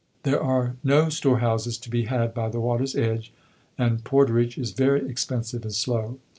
There 0.23 0.41
are 0.41 0.77
no 0.83 1.09
store 1.09 1.41
houses 1.41 1.77
to 1.77 1.87
be 1.87 2.05
had 2.05 2.33
by 2.33 2.49
the 2.49 2.59
water's 2.59 2.95
edge, 2.95 3.31
and 3.77 4.03
porterage 4.03 4.57
is 4.57 4.71
very 4.71 5.07
expensive 5.07 5.61
and 5.61 5.75
slow." 5.75 6.17